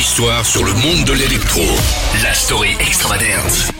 histoire 0.00 0.46
sur 0.46 0.64
le 0.64 0.72
monde 0.72 1.04
de 1.04 1.12
l'électro. 1.12 1.60
La 2.22 2.32
story 2.32 2.74
extravagante. 2.80 3.79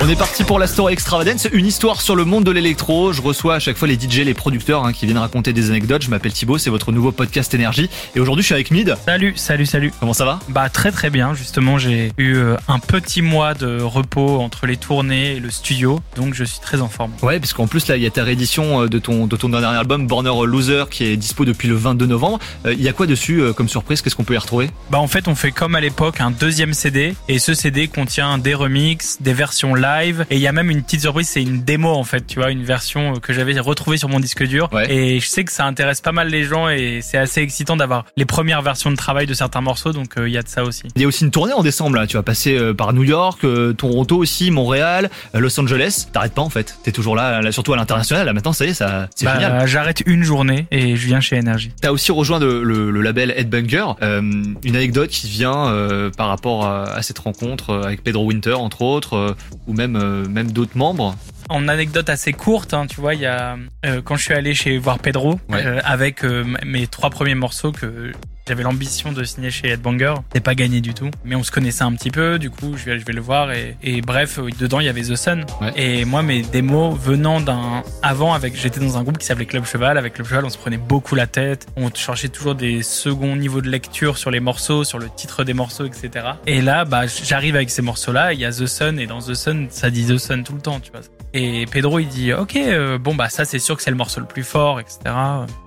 On 0.00 0.08
est 0.08 0.16
parti 0.16 0.44
pour 0.44 0.58
la 0.58 0.66
story 0.66 0.92
extravagance, 0.92 1.48
une 1.50 1.64
histoire 1.64 2.02
sur 2.02 2.14
le 2.14 2.26
monde 2.26 2.44
de 2.44 2.50
l'électro. 2.50 3.14
Je 3.14 3.22
reçois 3.22 3.54
à 3.54 3.58
chaque 3.58 3.78
fois 3.78 3.88
les 3.88 3.94
DJ, 3.94 4.18
les 4.18 4.34
producteurs 4.34 4.84
hein, 4.84 4.92
qui 4.92 5.06
viennent 5.06 5.16
raconter 5.16 5.54
des 5.54 5.70
anecdotes. 5.70 6.02
Je 6.02 6.10
m'appelle 6.10 6.32
Thibaut, 6.32 6.58
c'est 6.58 6.68
votre 6.68 6.92
nouveau 6.92 7.10
podcast 7.10 7.54
énergie. 7.54 7.88
Et 8.14 8.20
aujourd'hui, 8.20 8.42
je 8.42 8.46
suis 8.46 8.54
avec 8.54 8.70
Mid. 8.70 8.94
Salut, 9.06 9.32
salut, 9.36 9.64
salut. 9.64 9.92
Comment 10.00 10.12
ça 10.12 10.26
va? 10.26 10.40
Bah 10.50 10.68
très 10.68 10.92
très 10.92 11.08
bien. 11.08 11.32
Justement, 11.32 11.78
j'ai 11.78 12.12
eu 12.18 12.34
euh, 12.34 12.56
un 12.68 12.80
petit 12.80 13.22
mois 13.22 13.54
de 13.54 13.80
repos 13.80 14.40
entre 14.40 14.66
les 14.66 14.76
tournées 14.76 15.36
et 15.36 15.40
le 15.40 15.50
studio, 15.50 16.00
donc 16.16 16.34
je 16.34 16.44
suis 16.44 16.60
très 16.60 16.82
en 16.82 16.88
forme. 16.88 17.12
Ouais, 17.22 17.40
parce 17.40 17.54
qu'en 17.54 17.66
plus 17.66 17.88
là, 17.88 17.96
il 17.96 18.02
y 18.02 18.06
a 18.06 18.10
ta 18.10 18.24
réédition 18.24 18.82
euh, 18.82 18.88
de 18.88 18.98
ton 18.98 19.26
de 19.26 19.36
ton 19.36 19.48
dernier 19.48 19.68
album 19.78 20.06
Borner 20.06 20.32
Loser 20.44 20.84
qui 20.90 21.04
est 21.04 21.16
dispo 21.16 21.46
depuis 21.46 21.68
le 21.68 21.76
22 21.76 22.04
novembre. 22.04 22.40
Euh, 22.66 22.74
Il 22.74 22.82
y 22.82 22.90
a 22.90 22.92
quoi 22.92 23.06
dessus 23.06 23.40
euh, 23.40 23.54
comme 23.54 23.70
surprise? 23.70 24.02
Qu'est-ce 24.02 24.16
qu'on 24.16 24.24
peut 24.24 24.34
y 24.34 24.38
retrouver? 24.38 24.68
Bah 24.90 24.98
en 24.98 25.08
fait, 25.08 25.28
on 25.28 25.34
fait 25.34 25.52
comme 25.52 25.74
à 25.74 25.80
l'époque 25.80 26.20
un 26.20 26.30
deuxième 26.30 26.74
CD 26.74 27.14
et 27.30 27.38
ce 27.38 27.54
CD 27.54 27.88
contient 27.88 28.36
des 28.36 28.52
remixes, 28.54 29.16
des 29.22 29.32
versions 29.32 29.74
live 29.74 29.83
et 30.30 30.36
il 30.36 30.40
y 30.40 30.46
a 30.46 30.52
même 30.52 30.70
une 30.70 30.82
petite 30.82 31.00
surprise, 31.02 31.28
c'est 31.28 31.42
une 31.42 31.62
démo 31.62 31.90
en 31.90 32.04
fait, 32.04 32.26
tu 32.26 32.38
vois, 32.38 32.50
une 32.50 32.62
version 32.64 33.14
euh, 33.14 33.18
que 33.20 33.32
j'avais 33.32 33.58
retrouvée 33.60 33.96
sur 33.96 34.08
mon 34.08 34.20
disque 34.20 34.44
dur 34.44 34.68
Ouais. 34.72 34.90
et 34.92 35.20
je 35.20 35.26
sais 35.26 35.44
que 35.44 35.52
ça 35.52 35.64
intéresse 35.66 36.00
pas 36.00 36.12
mal 36.12 36.28
les 36.28 36.44
gens 36.44 36.68
et 36.68 37.00
c'est 37.02 37.18
assez 37.18 37.40
excitant 37.40 37.76
d'avoir 37.76 38.04
les 38.16 38.24
premières 38.24 38.62
versions 38.62 38.90
de 38.90 38.96
travail 38.96 39.26
de 39.26 39.34
certains 39.34 39.60
morceaux 39.60 39.92
donc 39.92 40.16
euh, 40.18 40.28
il 40.28 40.32
y 40.34 40.38
a 40.38 40.42
de 40.42 40.48
ça 40.48 40.64
aussi. 40.64 40.82
Il 40.96 41.02
y 41.02 41.04
a 41.04 41.08
aussi 41.08 41.24
une 41.24 41.30
tournée 41.30 41.52
en 41.52 41.62
décembre 41.62 41.96
là. 41.96 42.06
Tu 42.06 42.16
vas 42.16 42.22
passer 42.22 42.56
euh, 42.56 42.72
par 42.74 42.92
New 42.92 43.04
York, 43.04 43.44
euh, 43.44 43.72
Toronto 43.72 44.16
aussi, 44.16 44.50
Montréal, 44.50 45.10
Los 45.34 45.58
Angeles. 45.60 46.06
T'arrêtes 46.12 46.34
pas 46.34 46.42
en 46.42 46.50
fait. 46.50 46.76
T'es 46.82 46.92
toujours 46.92 47.16
là, 47.16 47.40
là, 47.40 47.52
surtout 47.52 47.72
à 47.72 47.76
l'international. 47.76 48.26
Là 48.26 48.32
maintenant, 48.32 48.52
ça 48.52 48.64
y 48.64 48.68
est, 48.70 48.74
ça 48.74 49.08
c'est 49.14 49.26
Bah, 49.26 49.34
génial. 49.34 49.66
J'arrête 49.68 50.02
une 50.06 50.22
journée 50.24 50.66
et 50.70 50.96
je 50.96 51.06
viens 51.06 51.20
chez 51.20 51.38
Energy. 51.38 51.72
T'as 51.80 51.90
aussi 51.90 52.10
rejoint 52.12 52.38
le, 52.38 52.62
le- 52.62 52.90
le 52.90 53.00
label 53.02 53.32
Headbanger. 53.36 53.84
Une 54.02 54.76
anecdote 54.76 55.10
qui 55.10 55.28
vient 55.28 55.72
par 56.16 56.28
rapport 56.28 56.64
à, 56.66 56.84
à 56.84 57.02
cette 57.02 57.18
rencontre 57.18 57.74
avec 57.84 58.02
Pedro 58.02 58.24
Winter 58.26 58.52
entre 58.54 58.82
autres, 58.82 59.36
ou 59.74 59.76
même 59.76 59.96
euh, 59.96 60.26
même 60.28 60.50
d'autres 60.52 60.76
membres. 60.78 61.16
En 61.50 61.68
anecdote 61.68 62.08
assez 62.08 62.32
courte, 62.32 62.72
hein, 62.72 62.86
tu 62.86 63.00
vois, 63.00 63.14
il 63.14 63.20
y 63.20 63.26
a 63.26 63.56
euh, 63.84 64.00
quand 64.02 64.16
je 64.16 64.22
suis 64.24 64.34
allé 64.34 64.54
chez 64.54 64.78
voir 64.78 64.98
Pedro 64.98 65.38
Ouais. 65.50 65.62
euh, 65.64 65.80
avec 65.84 66.24
euh, 66.24 66.44
mes 66.64 66.86
trois 66.86 67.10
premiers 67.10 67.34
morceaux 67.34 67.72
que 67.72 68.12
j'avais 68.46 68.62
l'ambition 68.62 69.12
de 69.12 69.24
signer 69.24 69.50
chez 69.50 69.68
Headbanger. 69.68 70.14
C'est 70.34 70.40
pas 70.40 70.54
gagné 70.54 70.80
du 70.80 70.92
tout, 70.92 71.10
mais 71.24 71.34
on 71.34 71.42
se 71.42 71.50
connaissait 71.50 71.84
un 71.84 71.92
petit 71.92 72.10
peu. 72.10 72.38
Du 72.38 72.50
coup, 72.50 72.76
je 72.76 72.84
vais, 72.84 72.98
je 72.98 73.04
vais 73.04 73.12
le 73.12 73.20
voir 73.20 73.52
et, 73.52 73.76
et 73.82 74.00
bref, 74.02 74.38
euh, 74.38 74.50
dedans 74.58 74.80
il 74.80 74.86
y 74.86 74.88
avait 74.88 75.02
The 75.02 75.16
Sun. 75.16 75.46
Ouais. 75.60 75.72
Et 75.76 76.04
moi, 76.04 76.22
mes 76.22 76.42
démos 76.42 76.98
venant 76.98 77.40
d'un 77.40 77.82
avant 78.02 78.34
avec, 78.34 78.54
j'étais 78.56 78.80
dans 78.80 78.98
un 78.98 79.02
groupe 79.02 79.18
qui 79.18 79.26
s'appelait 79.26 79.46
Club 79.46 79.64
Cheval. 79.64 79.96
Avec 79.96 80.14
Club 80.14 80.26
Cheval, 80.26 80.44
on 80.44 80.50
se 80.50 80.58
prenait 80.58 80.76
beaucoup 80.76 81.14
la 81.14 81.26
tête. 81.26 81.66
On 81.76 81.90
cherchait 81.94 82.28
toujours 82.28 82.54
des 82.54 82.82
seconds 82.82 83.36
niveaux 83.36 83.62
de 83.62 83.70
lecture 83.70 84.18
sur 84.18 84.30
les 84.30 84.40
morceaux, 84.40 84.84
sur 84.84 84.98
le 84.98 85.08
titre 85.08 85.44
des 85.44 85.54
morceaux, 85.54 85.86
etc. 85.86 86.26
Et 86.46 86.60
là, 86.60 86.84
bah, 86.84 87.06
j'arrive 87.06 87.56
avec 87.56 87.70
ces 87.70 87.82
morceaux-là. 87.82 88.32
Il 88.34 88.40
y 88.40 88.44
a 88.44 88.50
The 88.50 88.66
Sun 88.66 88.98
et 88.98 89.06
dans 89.06 89.20
The 89.20 89.34
Sun, 89.34 89.68
ça 89.70 89.90
dit 89.90 90.06
The 90.06 90.18
Sun 90.18 90.44
tout 90.44 90.54
le 90.54 90.60
temps, 90.60 90.80
tu 90.80 90.90
vois. 90.90 91.00
Et 91.36 91.66
Pedro, 91.66 91.98
il 91.98 92.06
dit, 92.06 92.32
ok, 92.32 92.54
euh, 92.54 92.96
bon 92.96 93.16
bah 93.16 93.28
ça 93.28 93.44
c'est 93.44 93.58
sûr 93.58 93.76
que 93.76 93.82
c'est 93.82 93.90
le 93.90 93.96
morceau 93.96 94.20
le 94.20 94.26
plus 94.26 94.44
fort, 94.44 94.78
etc. 94.78 95.00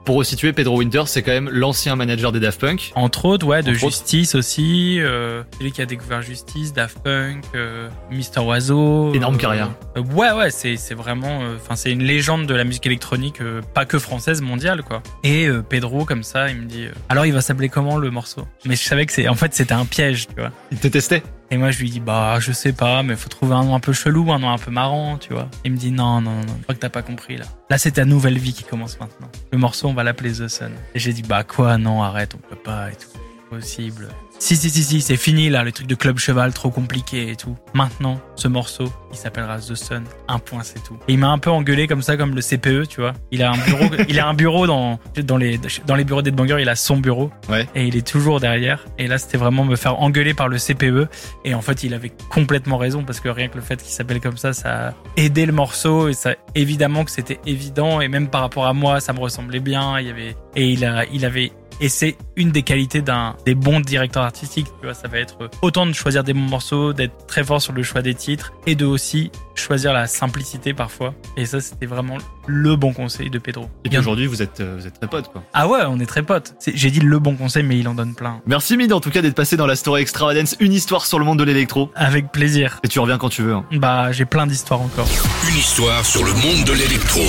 Pour 0.06 0.16
resituer, 0.16 0.54
Pedro 0.54 0.78
Winter, 0.78 1.04
c'est 1.08 1.22
quand 1.22 1.34
même 1.34 1.50
l'ancien 1.52 1.98
manager 1.98 2.32
des 2.32 2.40
Daft 2.40 2.62
Punk. 2.62 2.94
Entre 2.96 3.26
autres, 3.26 3.46
ouais, 3.46 3.62
de 3.62 3.72
Entre 3.72 3.84
autres. 3.84 3.92
Justice 3.92 4.34
aussi. 4.36 4.98
Euh, 5.02 5.44
celui 5.58 5.74
qui 5.74 5.82
a 5.82 5.86
découvert 5.86 6.22
Justice, 6.22 6.72
Daft 6.72 7.00
Punk, 7.00 7.44
euh, 7.54 7.90
Mister 8.10 8.40
Oiseau. 8.40 9.14
Énorme 9.14 9.36
euh, 9.36 9.38
carrière. 9.38 9.72
ouais, 10.16 10.32
ouais, 10.32 10.52
c'est 10.52 10.78
c'est 10.78 10.96
vraiment, 10.96 11.42
enfin 11.58 11.76
c'est 11.76 11.92
une 11.92 12.04
légende 12.04 12.46
de 12.46 12.54
la 12.54 12.64
musique 12.64 12.86
électronique, 12.86 13.42
pas 13.74 13.84
que 13.84 14.00
française, 14.00 14.42
mondiale 14.42 14.84
quoi. 14.84 15.04
Et 15.26 15.50
Pedro 15.68 16.06
comme 16.06 16.24
ça, 16.24 16.50
il 16.50 16.62
me 16.62 16.66
dit, 16.66 16.86
alors 17.10 17.26
il 17.26 17.34
va 17.34 17.42
s'appeler 17.42 17.68
comment 17.68 17.98
le 17.98 18.10
morceau? 18.10 18.48
Mais 18.64 18.78
je 18.78 18.84
savais 18.84 19.06
que 19.06 19.12
c'est, 19.12 19.28
en 19.28 19.36
fait, 19.36 19.54
c'était 19.54 19.74
un 19.74 19.86
piège, 19.86 20.28
tu 20.28 20.36
vois. 20.40 20.52
Il 20.72 20.78
te 20.78 20.88
testait? 20.88 21.24
Et 21.50 21.58
moi, 21.58 21.72
je 21.72 21.80
lui 21.80 21.90
dis, 21.90 22.02
bah, 22.02 22.40
je 22.40 22.52
sais 22.52 22.74
pas, 22.74 23.04
mais 23.04 23.16
faut 23.16 23.30
trouver 23.30 23.56
un 23.56 23.64
nom 23.64 23.76
un 23.76 23.80
peu 23.80 23.94
chelou, 23.94 24.32
un 24.34 24.40
nom 24.40 24.50
un 24.50 24.58
peu 24.58 24.70
marrant, 24.70 25.18
tu 25.18 25.34
vois. 25.34 25.48
Il 25.64 25.72
me 25.72 25.78
dit, 25.78 25.92
non, 25.92 26.20
non, 26.20 26.32
non, 26.32 26.56
je 26.58 26.64
crois 26.64 26.76
que 26.76 26.80
t'as 26.80 26.90
pas 26.90 27.02
compris, 27.02 27.38
là. 27.38 27.46
Là, 27.70 27.78
c'est 27.78 27.92
ta 27.92 28.04
nouvelle 28.04 28.38
vie 28.38 28.54
qui 28.54 28.64
commence 28.64 29.00
maintenant. 29.00 29.30
Le 29.52 29.58
morceau, 29.58 29.88
on 29.88 29.94
va 29.94 30.04
l'appeler 30.04 30.34
The 30.34 30.50
Sun. 30.50 30.72
Et 30.94 31.00
j'ai 31.00 31.14
dit, 31.14 31.22
bah, 31.22 31.44
quoi, 31.44 31.78
non, 31.78 32.04
arrête, 32.04 32.36
on 32.36 32.50
peut 32.50 32.62
pas 32.62 32.92
et 32.92 32.96
tout. 32.96 33.08
Possible. 33.50 34.10
Si, 34.40 34.56
si, 34.56 34.70
si, 34.70 34.84
si, 34.84 35.02
c'est 35.02 35.18
fini, 35.18 35.50
là, 35.50 35.64
le 35.64 35.72
truc 35.72 35.88
de 35.88 35.96
Club 35.96 36.20
Cheval, 36.20 36.54
trop 36.54 36.70
compliqué 36.70 37.32
et 37.32 37.36
tout. 37.36 37.56
Maintenant, 37.74 38.22
ce 38.36 38.48
morceau, 38.48 38.92
il 39.12 39.18
s'appellera 39.18 39.58
The 39.58 39.74
Sun. 39.74 40.04
Un 40.28 40.38
point, 40.38 40.62
c'est 40.64 40.84
tout. 40.84 40.98
Et 41.08 41.14
il 41.14 41.18
m'a 41.18 41.30
un 41.30 41.40
peu 41.40 41.50
engueulé 41.50 41.88
comme 41.88 42.02
ça, 42.02 42.18
comme 42.18 42.36
le 42.36 42.42
CPE, 42.42 42.88
tu 42.88 43.02
vois. 43.02 43.14
Il 43.32 43.42
a 43.42 43.52
un 43.52 43.58
bureau, 43.58 43.86
il 44.10 44.20
a 44.20 44.28
un 44.28 44.34
bureau 44.34 44.68
dans, 44.68 45.00
dans 45.24 45.38
les, 45.38 45.60
dans 45.86 45.96
les 45.96 46.04
bureaux 46.04 46.22
d'Edbanger, 46.22 46.58
il 46.60 46.70
a 46.70 46.76
son 46.76 46.98
bureau. 46.98 47.32
Ouais. 47.50 47.68
Et 47.74 47.88
il 47.88 47.96
est 47.96 48.06
toujours 48.06 48.40
derrière. 48.40 48.86
Et 49.00 49.08
là, 49.08 49.18
c'était 49.18 49.38
vraiment 49.38 49.66
me 49.66 49.76
faire 49.76 50.00
engueuler 50.02 50.34
par 50.34 50.50
le 50.50 50.58
CPE. 50.58 51.10
Et 51.44 51.56
en 51.56 51.62
fait, 51.62 51.84
il 51.84 51.94
avait 51.94 52.12
complètement 52.30 52.78
raison 52.78 53.04
parce 53.04 53.20
que 53.20 53.30
rien 53.30 53.48
que 53.48 53.56
le 53.56 53.64
fait 53.64 53.82
qu'il 53.82 53.92
s'appelle 53.92 54.22
comme 54.22 54.38
ça, 54.38 54.54
ça 54.54 54.90
a 54.90 54.94
aidé 55.16 55.46
le 55.46 55.54
morceau 55.54 56.10
et 56.10 56.14
ça, 56.14 56.36
évidemment 56.54 57.06
que 57.06 57.12
c'était 57.12 57.40
évident. 57.46 58.02
Et 58.02 58.08
même 58.08 58.28
par 58.28 58.42
rapport 58.42 58.68
à 58.68 58.74
moi, 58.74 59.00
ça 59.00 59.14
me 59.14 59.20
ressemblait 59.20 59.62
bien. 59.62 60.00
Il 60.00 60.08
y 60.08 60.10
avait, 60.12 60.36
et 60.56 60.70
il 60.70 60.86
a, 60.86 61.06
il 61.06 61.26
avait, 61.26 61.52
et 61.82 61.90
c'est 61.90 62.18
une 62.36 62.52
des 62.52 62.64
qualités 62.64 63.02
d'un 63.02 63.36
des 63.46 63.56
bons 63.56 63.80
directeurs 63.80 64.24
artistiques. 64.24 64.68
Tu 64.80 64.86
vois, 64.86 64.94
ça 64.94 65.08
va 65.08 65.20
être 65.20 65.38
autant 65.62 65.86
de 65.86 65.94
choisir 65.94 66.24
des 66.24 66.34
bons 66.34 66.40
morceaux, 66.42 66.94
d'être 66.94 67.26
très 67.28 67.44
fort 67.44 67.62
sur 67.62 67.74
le 67.74 67.84
choix 67.84 68.02
des 68.02 68.14
titres 68.16 68.54
et 68.66 68.76
de 68.76 68.86
aussi 68.86 69.32
choisir 69.56 69.94
la 69.94 70.08
simplicité 70.08 70.74
parfois. 70.74 71.14
Et 71.36 71.46
ça, 71.46 71.60
c'était 71.62 71.86
vraiment 71.88 72.18
le 72.46 72.76
bon 72.76 72.94
conseil 72.94 73.30
de 73.30 73.40
Pedro. 73.40 73.70
Et 73.84 73.90
puis 73.90 73.98
aujourd'hui, 73.98 74.28
vous 74.28 74.42
êtes, 74.42 74.60
euh, 74.60 74.76
vous 74.80 74.88
êtes 74.88 74.94
très 75.00 75.08
potes, 75.08 75.32
quoi. 75.32 75.44
Ah 75.54 75.68
ouais, 75.68 75.82
on 75.88 76.00
est 76.00 76.06
très 76.06 76.24
potes. 76.24 76.54
J'ai 76.74 76.92
dit 76.92 77.00
le 77.00 77.20
bon 77.20 77.36
conseil, 77.36 77.64
mais 77.64 77.78
il 77.78 77.88
en 77.88 77.94
donne 77.96 78.14
plein. 78.16 78.42
Merci 78.46 78.78
Mid 78.78 78.94
en 78.94 79.00
tout 79.00 79.10
cas 79.10 79.22
d'être 79.22 79.36
passé 79.36 79.58
dans 79.58 79.68
la 79.68 79.76
story 79.76 80.02
extravagance, 80.02 80.56
une 80.60 80.74
histoire 80.74 81.06
sur 81.06 81.20
le 81.20 81.26
monde 81.26 81.40
de 81.40 81.44
l'électro. 81.44 81.92
Avec 81.96 82.32
plaisir. 82.32 82.80
Et 82.84 82.88
tu 82.88 83.00
reviens 83.00 83.18
quand 83.18 83.30
tu 83.30 83.42
veux. 83.42 83.54
hein. 83.54 83.66
Bah, 83.74 84.12
j'ai 84.12 84.26
plein 84.26 84.48
d'histoires 84.48 84.82
encore. 84.82 85.08
Une 85.50 85.58
histoire 85.58 86.06
sur 86.06 86.24
le 86.24 86.32
monde 86.34 86.66
de 86.66 86.74
l'électro. 86.74 87.22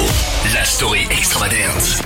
La 0.55 0.65
story 0.65 1.01
extravagante. 1.11 2.03